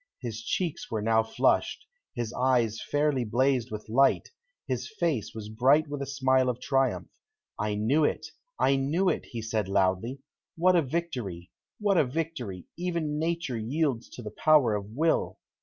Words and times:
His 0.19 0.41
cheeks 0.41 0.89
were 0.89 1.03
now 1.03 1.21
flushed, 1.21 1.85
his 2.15 2.33
eyes 2.33 2.81
fairly 2.89 3.23
blazed 3.23 3.69
with 3.69 3.87
light, 3.87 4.31
his 4.67 4.87
face 4.97 5.35
was 5.35 5.49
bright 5.49 5.87
with 5.89 6.01
a 6.01 6.07
smile 6.07 6.49
of 6.49 6.59
triumph. 6.59 7.11
"I 7.59 7.75
knew 7.75 8.03
it! 8.03 8.25
I 8.57 8.77
knew 8.77 9.09
it!" 9.09 9.25
he 9.25 9.43
said 9.43 9.67
loudly. 9.67 10.17
"What 10.55 10.75
a 10.75 10.81
victory! 10.81 11.51
What 11.79 11.99
a 11.99 12.03
victory! 12.03 12.65
Even 12.77 13.19
Nature 13.19 13.59
yields 13.59 14.09
to 14.15 14.23
the 14.23 14.31
power 14.31 14.73
of 14.73 14.85
Will!" 14.89 15.37